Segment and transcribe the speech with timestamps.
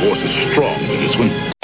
[0.00, 1.59] force is strong with this one.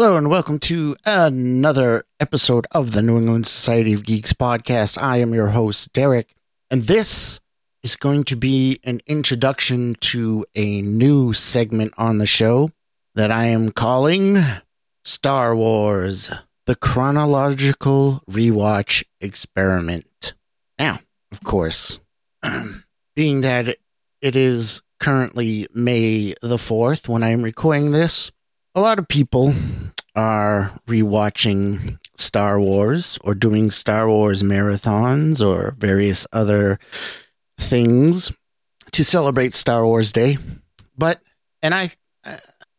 [0.00, 4.96] Hello and welcome to another episode of the New England Society of Geeks podcast.
[4.96, 6.34] I am your host, Derek,
[6.70, 7.38] and this
[7.82, 12.70] is going to be an introduction to a new segment on the show
[13.14, 14.42] that I am calling
[15.04, 16.32] Star Wars
[16.64, 20.32] The Chronological Rewatch Experiment.
[20.78, 22.00] Now, of course,
[23.14, 23.76] being that
[24.22, 28.32] it is currently May the 4th when I am recording this,
[28.74, 29.54] a lot of people
[30.14, 36.78] are rewatching Star Wars or doing Star Wars marathons or various other
[37.58, 38.32] things
[38.92, 40.38] to celebrate Star Wars Day.
[40.96, 41.20] But
[41.62, 41.90] and I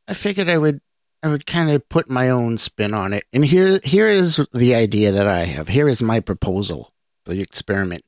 [0.08, 0.82] I figured I would
[1.24, 3.26] I would kind of put my own spin on it.
[3.34, 5.70] And here here is the idea that I have.
[5.70, 6.94] Here is my proposal
[7.26, 8.06] for the experiment.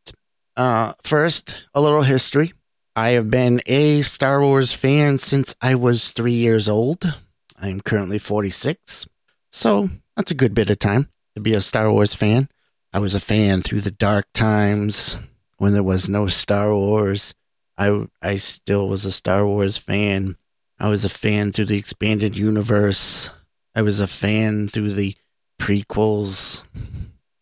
[0.55, 2.53] Uh first, a little history.
[2.95, 7.15] I have been a Star Wars fan since I was 3 years old.
[7.59, 9.07] I am currently 46.
[9.51, 12.49] So that's a good bit of time to be a Star Wars fan.
[12.91, 15.17] I was a fan through the dark times
[15.57, 17.33] when there was no Star Wars.
[17.77, 20.35] I, I still was a Star Wars fan.
[20.79, 23.29] I was a fan through the expanded universe.
[23.75, 25.15] I was a fan through the
[25.59, 26.63] prequels,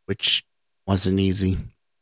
[0.06, 0.46] which
[0.88, 1.58] wasn't easy.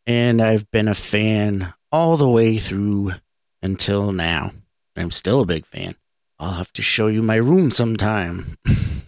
[0.05, 3.13] And I've been a fan all the way through
[3.61, 4.51] until now.
[4.95, 5.95] I'm still a big fan.
[6.39, 8.57] I'll have to show you my room sometime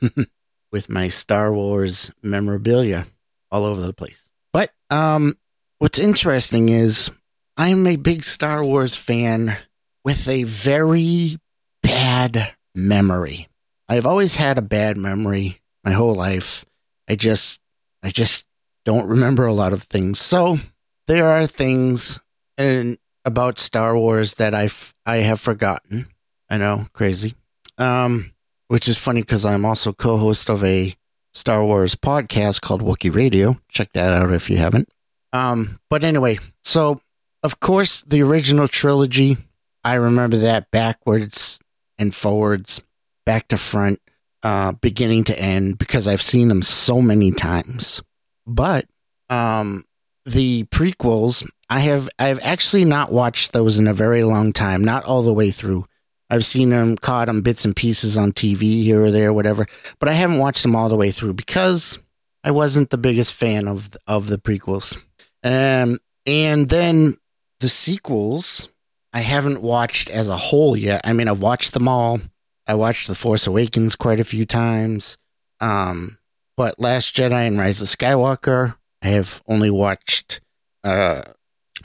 [0.72, 3.08] with my Star Wars memorabilia
[3.50, 4.30] all over the place.
[4.52, 5.38] But um,
[5.80, 7.10] what's interesting is
[7.56, 9.58] I'm a big Star Wars fan
[10.04, 11.38] with a very
[11.82, 13.48] bad memory.
[13.88, 16.66] I've always had a bad memory my whole life.
[17.08, 17.60] I just
[18.04, 18.46] I just
[18.84, 20.20] don't remember a lot of things.
[20.20, 20.60] So
[21.08, 22.20] there are things
[22.58, 26.08] in, about Star Wars that I've I have forgotten
[26.52, 27.34] I know, crazy.
[27.78, 28.34] Um,
[28.68, 30.94] which is funny because I'm also co-host of a
[31.34, 33.58] Star Wars podcast called Wookie Radio.
[33.70, 34.90] Check that out if you haven't.
[35.32, 37.00] Um, but anyway, so
[37.42, 39.38] of course the original trilogy,
[39.86, 41.58] I remember that backwards
[41.98, 42.82] and forwards,
[43.26, 44.02] back to front,
[44.44, 48.04] uh, beginning to end because I've seen them so many times.
[48.46, 48.88] But
[49.30, 49.86] um,
[50.26, 55.06] the prequels, I have I've actually not watched those in a very long time, not
[55.06, 55.86] all the way through.
[56.32, 59.68] I've seen them caught on bits and pieces on TV here or there, whatever.
[60.00, 62.00] But I haven't watched them all the way through because
[62.42, 64.98] I wasn't the biggest fan of of the prequels.
[65.44, 67.18] Um, and then
[67.60, 68.70] the sequels,
[69.12, 71.02] I haven't watched as a whole yet.
[71.04, 72.22] I mean, I've watched them all.
[72.66, 75.18] I watched The Force Awakens quite a few times.
[75.60, 76.18] Um,
[76.56, 80.40] but Last Jedi and Rise of Skywalker, I have only watched.
[80.84, 81.24] Uh,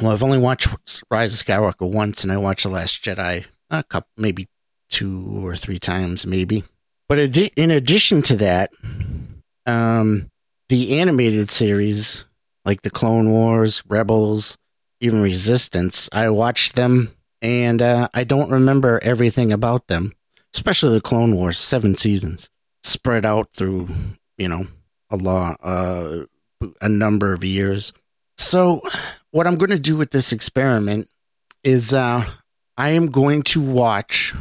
[0.00, 0.68] well, I've only watched
[1.10, 4.48] Rise of Skywalker once, and I watched The Last Jedi a couple, maybe
[4.88, 6.64] two or three times, maybe.
[7.08, 8.72] But in addition to that,
[9.64, 10.28] um,
[10.68, 12.24] the animated series,
[12.64, 14.58] like the Clone Wars, Rebels,
[15.00, 17.12] even Resistance, I watched them
[17.42, 20.12] and uh, I don't remember everything about them,
[20.54, 22.48] especially the Clone Wars, seven seasons
[22.82, 23.88] spread out through,
[24.38, 24.66] you know,
[25.10, 26.24] a lot, uh,
[26.80, 27.92] a number of years.
[28.38, 28.82] So,
[29.30, 31.08] what I'm going to do with this experiment
[31.62, 32.24] is uh,
[32.78, 34.34] I am going to watch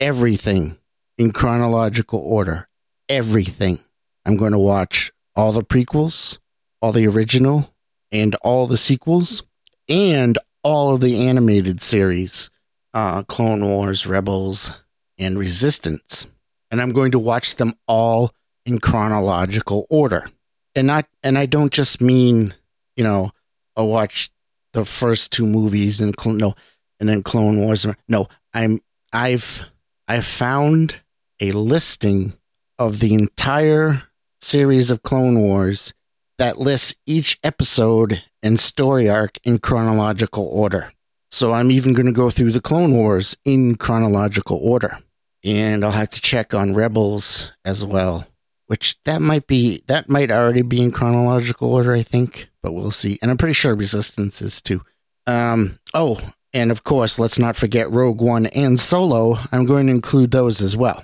[0.00, 0.78] everything
[1.16, 2.68] in chronological order.
[3.08, 3.78] Everything.
[4.26, 6.38] I'm going to watch all the prequels,
[6.82, 7.72] all the original,
[8.10, 9.44] and all the sequels,
[9.88, 12.50] and all of the animated series
[12.92, 14.72] uh, Clone Wars, Rebels,
[15.16, 16.26] and Resistance.
[16.72, 18.32] And I'm going to watch them all
[18.66, 20.26] in chronological order.
[20.74, 22.52] And not and I don't just mean,
[22.96, 23.30] you know,
[23.76, 24.30] I'll watch
[24.72, 26.54] the first two movies and no,
[27.00, 27.86] and then Clone Wars.
[28.08, 28.80] No, I'm
[29.12, 29.64] I've
[30.06, 30.96] I've found
[31.40, 32.34] a listing
[32.78, 34.04] of the entire
[34.40, 35.92] series of Clone Wars
[36.38, 40.92] that lists each episode and story arc in chronological order.
[41.30, 44.98] So I'm even going to go through the Clone Wars in chronological order.
[45.44, 48.26] And I'll have to check on Rebels as well,
[48.66, 52.90] which that might be that might already be in chronological order, I think, but we'll
[52.90, 53.18] see.
[53.22, 54.82] And I'm pretty sure Resistance is too.
[55.26, 56.20] Um, oh,
[56.52, 59.38] and of course, let's not forget Rogue One and Solo.
[59.52, 61.02] I'm going to include those as well.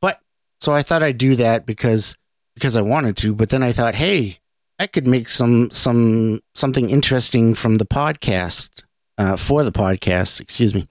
[0.00, 0.20] But
[0.60, 2.16] so I thought I'd do that because
[2.54, 4.38] because I wanted to, but then I thought, hey,
[4.78, 8.82] I could make some some something interesting from the podcast
[9.18, 10.40] uh, for the podcast.
[10.40, 10.86] Excuse me.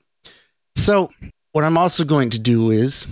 [0.75, 1.11] So
[1.51, 3.07] what I'm also going to do is,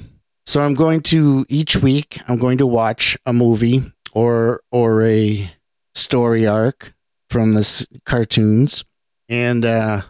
[0.45, 3.83] so I'm going to each week I'm going to watch a movie
[4.13, 5.51] or or a
[5.95, 6.93] story arc
[7.29, 8.83] from the cartoons,
[9.29, 10.01] and uh,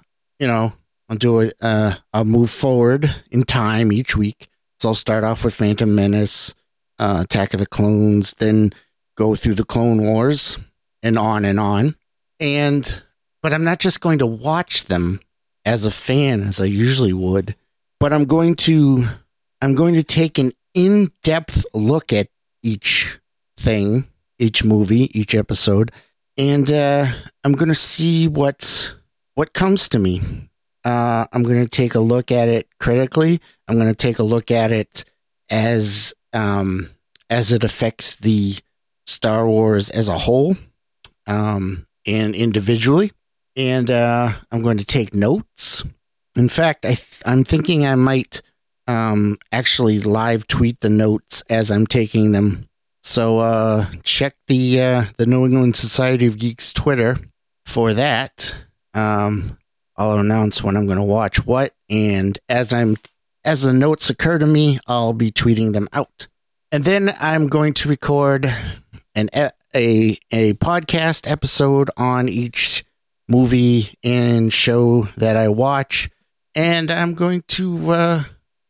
[0.42, 0.74] you know
[1.08, 1.54] I'll do it.
[1.62, 4.48] Uh, I'll move forward in time each week.
[4.80, 6.56] So I'll start off with Phantom Menace,
[7.00, 8.72] uh, Attack of the Clones, then
[9.16, 10.58] go through the Clone Wars,
[11.04, 11.96] and on and on.
[12.40, 13.02] And
[13.44, 15.20] but I'm not just going to watch them
[15.66, 17.56] as a fan as I usually would,
[18.00, 19.08] but I'm going to
[19.62, 22.30] I'm going to take an in-depth look at
[22.64, 23.20] each
[23.58, 24.08] thing,
[24.40, 25.92] each movie, each episode,
[26.38, 27.06] and uh,
[27.44, 28.96] I'm going to see what
[29.36, 30.50] what comes to me.
[30.83, 33.39] Uh, I'm going to take a look at it critically.
[33.68, 35.04] I'm going to take a look at it
[35.50, 36.89] as um,
[37.30, 38.56] as it affects the
[39.06, 40.56] Star Wars as a whole
[41.28, 43.12] um, and individually.
[43.56, 45.84] And uh, I'm going to take notes.
[46.36, 48.42] In fact, I th- I'm thinking I might
[48.88, 52.68] um, actually live tweet the notes as I'm taking them.
[53.04, 57.18] So uh, check the uh, the New England Society of Geeks Twitter
[57.66, 58.56] for that.
[58.94, 59.58] Um,
[59.96, 62.98] I'll announce when I'm going to watch what, and as I'm
[63.44, 66.28] as the notes occur to me, I'll be tweeting them out.
[66.72, 68.54] And then I'm going to record
[69.16, 72.86] an a a podcast episode on each
[73.28, 76.10] movie and show that I watch,
[76.56, 78.24] and I'm going to uh,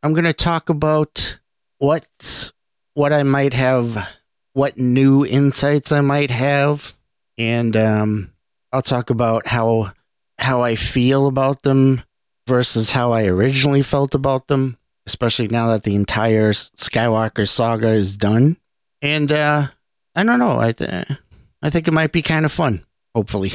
[0.03, 1.39] I'm going to talk about
[1.77, 2.51] what
[2.93, 4.19] what I might have,
[4.53, 6.95] what new insights I might have,
[7.37, 8.33] and um,
[8.71, 9.93] I'll talk about how
[10.41, 12.03] how I feel about them
[12.47, 18.17] versus how I originally felt about them, especially now that the entire Skywalker saga is
[18.17, 18.57] done.
[19.01, 19.67] And uh,
[20.15, 20.59] I don't know.
[20.59, 21.07] I th-
[21.61, 22.85] I think it might be kind of fun.
[23.15, 23.51] Hopefully,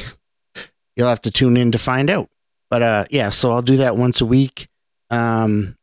[0.95, 2.29] you'll have to tune in to find out.
[2.69, 4.67] But uh, yeah, so I'll do that once a week.
[5.09, 5.77] Um,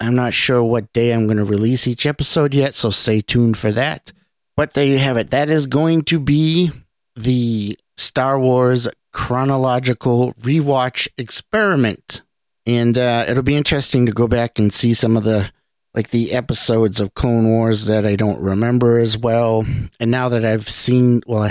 [0.00, 3.58] I'm not sure what day I'm going to release each episode yet, so stay tuned
[3.58, 4.12] for that.
[4.56, 5.30] But there you have it.
[5.30, 6.70] That is going to be
[7.16, 12.22] the Star Wars chronological rewatch experiment.
[12.66, 15.50] And uh, it'll be interesting to go back and see some of the
[15.94, 19.66] like the episodes of Clone Wars that I don't remember as well.
[19.98, 21.50] And now that I've seen well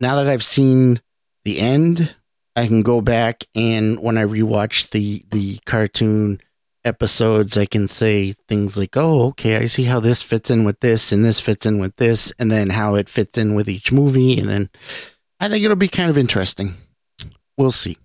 [0.00, 1.00] now that I've seen
[1.44, 2.14] the end,
[2.54, 6.40] I can go back and when I rewatch the the cartoon
[6.84, 10.80] episodes, I can say things like, "Oh, okay, I see how this fits in with
[10.80, 13.92] this, and this fits in with this, and then how it fits in with each
[13.92, 14.70] movie." And then
[15.40, 16.74] I think it'll be kind of interesting.
[17.58, 17.98] We'll see,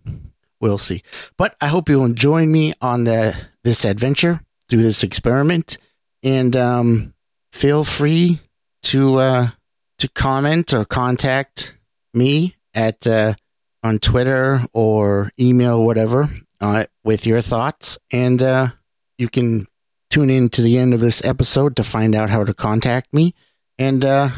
[0.59, 1.03] we'll see.
[1.37, 5.77] But I hope you'll join me on the this adventure through this experiment,
[6.23, 7.13] and um,
[7.51, 8.39] feel free
[8.83, 9.49] to uh,
[9.97, 11.75] to comment or contact
[12.13, 13.35] me at uh,
[13.83, 16.29] on Twitter or email, whatever,
[16.59, 17.97] uh, with your thoughts.
[18.11, 18.69] And uh,
[19.17, 19.67] you can
[20.09, 23.33] tune in to the end of this episode to find out how to contact me.
[23.77, 24.29] And, uh,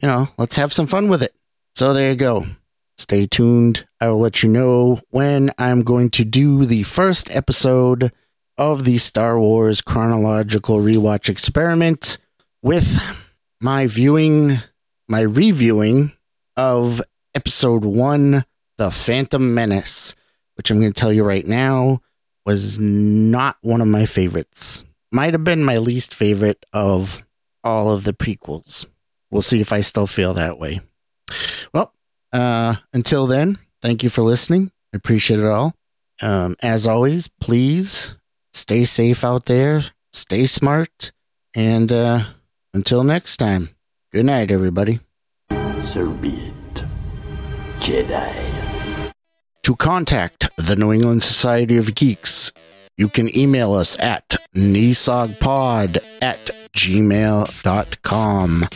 [0.00, 1.33] you know, let's have some fun with it.
[1.76, 2.46] So there you go.
[2.96, 3.84] Stay tuned.
[4.00, 8.12] I will let you know when I'm going to do the first episode
[8.56, 12.18] of the Star Wars chronological rewatch experiment
[12.62, 12.96] with
[13.60, 14.58] my viewing,
[15.08, 16.12] my reviewing
[16.56, 17.02] of
[17.34, 18.44] episode one,
[18.78, 20.14] The Phantom Menace,
[20.56, 22.02] which I'm going to tell you right now
[22.46, 24.84] was not one of my favorites.
[25.10, 27.24] Might have been my least favorite of
[27.64, 28.86] all of the prequels.
[29.32, 30.80] We'll see if I still feel that way.
[31.72, 31.92] Well,
[32.32, 34.70] uh, until then, thank you for listening.
[34.92, 35.74] I appreciate it all.
[36.22, 38.16] Um, as always, please
[38.52, 41.12] stay safe out there, stay smart,
[41.54, 42.24] and uh,
[42.72, 43.70] until next time,
[44.12, 45.00] good night, everybody.
[45.82, 46.84] So be it.
[47.80, 49.12] Jedi.
[49.62, 52.52] To contact the New England Society of Geeks,
[52.96, 58.68] you can email us at nesogpod at gmail.com.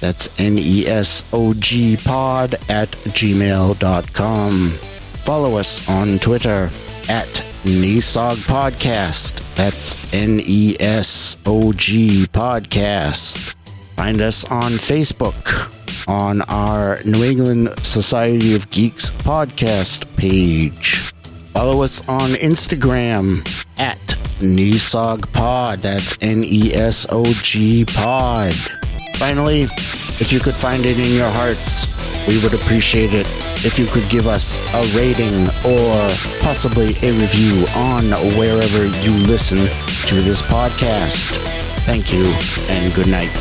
[0.00, 4.70] That's N E S O G pod at gmail.com.
[4.70, 6.70] Follow us on Twitter
[7.08, 7.26] at
[7.64, 9.42] Nesog Podcast.
[9.56, 13.54] That's N E S O G Podcast.
[13.96, 15.72] Find us on Facebook
[16.06, 21.12] on our New England Society of Geeks podcast page.
[21.52, 23.44] Follow us on Instagram
[23.78, 24.07] at
[24.40, 25.82] NESOG Pod.
[25.82, 28.54] That's N E S O G Pod.
[29.16, 31.86] Finally, if you could find it in your hearts,
[32.28, 33.26] we would appreciate it
[33.64, 38.04] if you could give us a rating or possibly a review on
[38.38, 39.58] wherever you listen
[40.06, 41.36] to this podcast.
[41.84, 42.24] Thank you
[42.68, 43.32] and good night.